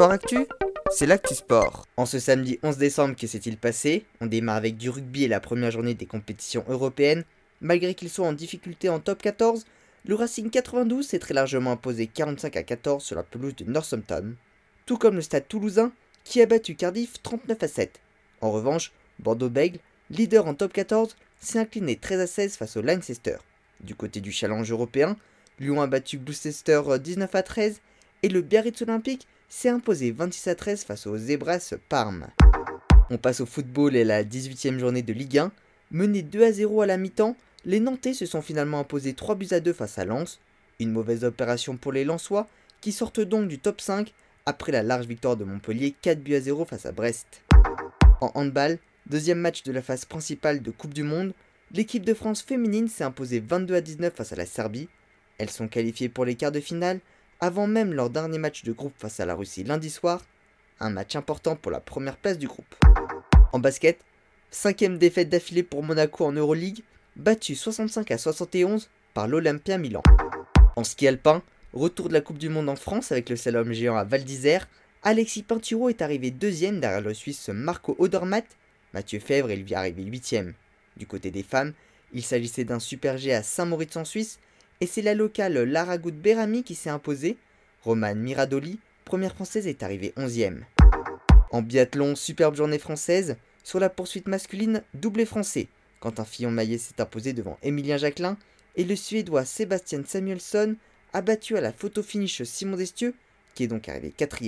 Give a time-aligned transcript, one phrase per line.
[0.00, 0.46] Sport Actu,
[0.90, 1.86] c'est l'actu sport.
[1.98, 4.06] En ce samedi 11 décembre, que s'est-il passé?
[4.22, 7.24] On démarre avec du rugby et la première journée des compétitions européennes.
[7.60, 9.66] Malgré qu'il soit en difficulté en top 14,
[10.06, 14.36] le Racing 92 s'est très largement imposé 45 à 14 sur la pelouse de Northampton,
[14.86, 15.92] tout comme le Stade toulousain
[16.24, 18.00] qui a battu Cardiff 39 à 7.
[18.40, 23.36] En revanche, Bordeaux-Bègles, leader en top 14, s'est incliné 13 à 16 face au Leicester.
[23.80, 25.18] Du côté du challenge européen,
[25.58, 27.82] Lyon a battu Gloucester 19 à 13
[28.22, 32.28] et le Biarritz Olympique s'est imposé 26 à 13 face aux Zebras Parme.
[33.10, 35.52] On passe au football et la 18e journée de Ligue 1.
[35.90, 39.48] Menés 2 à 0 à la mi-temps, les Nantais se sont finalement imposés 3 buts
[39.50, 40.38] à 2 face à Lens.
[40.78, 42.46] Une mauvaise opération pour les Lensois,
[42.80, 44.14] qui sortent donc du top 5
[44.46, 47.42] après la large victoire de Montpellier 4 buts à 0 face à Brest.
[48.20, 51.34] En handball, deuxième match de la phase principale de Coupe du Monde,
[51.72, 54.88] l'équipe de France féminine s'est imposée 22 à 19 face à la Serbie.
[55.38, 57.00] Elles sont qualifiées pour les quarts de finale
[57.40, 60.22] avant même leur dernier match de groupe face à la Russie lundi soir,
[60.78, 62.74] un match important pour la première place du groupe.
[63.52, 64.00] En basket,
[64.50, 66.82] cinquième défaite d'affilée pour Monaco en Euroleague,
[67.16, 70.02] battu 65 à 71 par l'Olympia Milan.
[70.76, 71.42] En ski alpin,
[71.72, 74.68] retour de la Coupe du Monde en France avec le slalom géant à Val d'Isère,
[75.02, 78.46] Alexis Pinturo est arrivé deuxième derrière le Suisse Marco Odermatt,
[78.92, 80.52] Mathieu Fèvre est lui arrivé huitième.
[80.96, 81.72] Du côté des femmes,
[82.12, 84.38] il s'agissait d'un super G à Saint-Moritz en Suisse
[84.80, 87.36] et c'est la locale Lara Berami qui s'est imposée.
[87.82, 90.60] Romane Miradoli, première française, est arrivée 11e.
[91.50, 93.36] En biathlon, superbe journée française.
[93.62, 95.68] Sur la poursuite masculine, doublé français.
[96.00, 98.38] Quentin Fillon-Maillet s'est imposé devant Emilien Jacquelin
[98.76, 100.76] et le Suédois Sébastien Samuelsson
[101.12, 103.14] a battu à la photo finish Simon Destieux,
[103.54, 104.38] qui est donc arrivé 4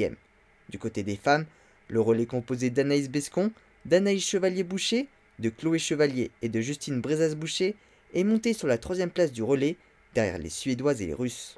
[0.70, 1.44] Du côté des femmes,
[1.88, 3.52] le relais composé d'Anaïs Bescon,
[3.84, 5.08] d'Anaïs Chevalier-Boucher,
[5.40, 7.74] de Chloé Chevalier et de Justine Brezas-Boucher
[8.14, 9.76] est monté sur la troisième place du relais
[10.14, 11.54] derrière les Suédoises et les Russes.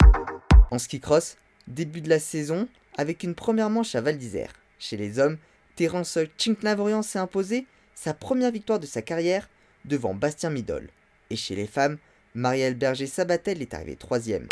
[0.71, 4.53] En ski cross, début de la saison avec une première manche à Val d'Isère.
[4.79, 5.39] Chez les hommes,
[5.77, 9.49] Terence Chinknavorian s'est imposé sa première victoire de sa carrière
[9.85, 10.89] devant Bastien Midol.
[11.31, 11.99] Et chez les femmes,
[12.35, 14.49] Marielle Berger-Sabatel est arrivée troisième.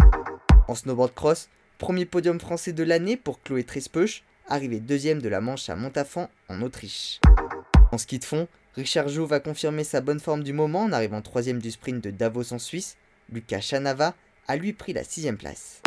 [0.68, 1.48] En snowboard cross,
[1.78, 6.28] premier podium français de l'année pour Chloé Trespeuch, arrivée deuxième de la manche à Montafon
[6.48, 7.20] en Autriche.
[7.90, 11.20] En ski de fond, Richard Jou va confirmer sa bonne forme du moment en arrivant
[11.20, 12.96] troisième du sprint de Davos en Suisse
[13.30, 14.14] Lucas Chanava
[14.48, 15.80] a lui pris la sixième place.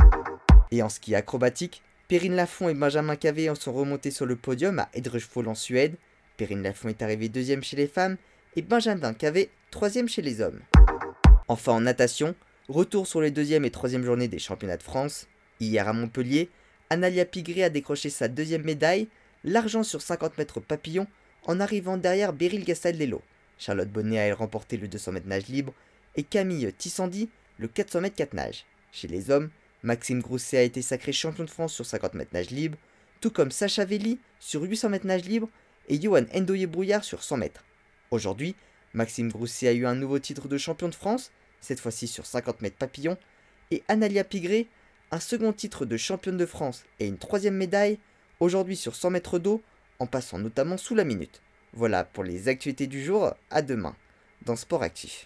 [0.72, 4.80] Et en ski acrobatique, Perrine Lafont et Benjamin Cavé en sont remontés sur le podium
[4.80, 5.96] à Edrechfall en Suède.
[6.38, 8.18] Perrine Lafont est arrivé deuxième chez les femmes
[8.56, 10.60] et Benjamin Cavé troisième chez les hommes.
[11.48, 12.36] Enfin en natation,
[12.70, 15.28] retour sur les deuxième et troisième journées des championnats de France.
[15.60, 16.50] Hier à Montpellier,
[16.90, 19.08] Analia Pigré a décroché sa deuxième médaille,
[19.44, 21.08] l'argent sur 50 mètres papillon,
[21.46, 23.22] en arrivant derrière Beryl Gassaldelo.
[23.58, 25.74] Charlotte Bonnet a elle remporté le 200 mètres nage libre
[26.16, 28.66] et Camille Tissandi le 400 mètres 4 nages.
[28.92, 29.50] Chez les hommes,
[29.84, 32.78] Maxime Grousset a été sacré champion de France sur 50 mètres nage libre,
[33.22, 35.50] tout comme Sacha Velli sur 800 mètres nage libre
[35.88, 37.64] et Johan Endoye-Brouillard sur 100 mètres.
[38.12, 38.56] Aujourd'hui,
[38.94, 41.32] Maxime Grousset a eu un nouveau titre de champion de France,
[41.62, 43.18] cette fois-ci sur 50 mètres papillon,
[43.72, 44.68] et Analia Pigré,
[45.12, 48.00] un second titre de championne de France et une troisième médaille,
[48.40, 49.62] aujourd'hui sur 100 mètres d'eau,
[50.00, 51.42] en passant notamment sous la minute.
[51.74, 53.96] Voilà pour les actualités du jour, à demain,
[54.46, 55.14] dans Sport Actif.